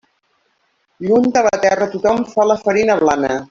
[1.07, 3.35] Lluny de la terra tothom fa la farina blana.